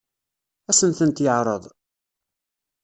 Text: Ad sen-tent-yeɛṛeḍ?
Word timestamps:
Ad 0.69 0.75
sen-tent-yeɛṛeḍ? 0.79 1.63